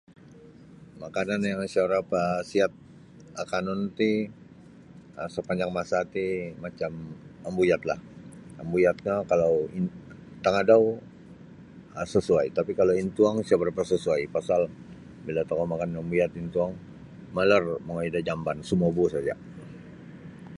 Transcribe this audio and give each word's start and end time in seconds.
Makanan 1.03 1.41
yang 1.49 1.59
isa 1.69 1.81
barapa 1.87 2.21
siat 2.51 2.71
akanun 3.41 3.81
ti 3.99 4.11
um 5.19 5.27
sapanjang 5.35 5.71
masa 5.77 5.99
ti 6.13 6.25
macam 6.63 6.91
ambuyat 7.47 7.81
lah 7.89 7.99
ambuyat 8.61 8.97
no 9.07 9.15
kalau 9.31 9.53
int 9.77 9.91
tangadau 10.43 10.83
um 11.99 12.07
sesuai 12.13 12.45
kalau 12.81 12.93
intuong 13.03 13.35
isa 13.43 13.59
barapa 13.61 13.83
sesuai 13.93 14.21
pasal 14.35 14.61
bila 15.25 15.41
kita 15.43 15.65
makan 15.73 15.89
ambuyat 16.01 16.29
da 16.33 16.39
intuong 16.43 16.73
malar 17.35 17.63
mongoi 17.85 18.13
da 18.15 18.25
jamban 18.27 18.57
sumobu 18.69 19.03
saja. 19.13 19.35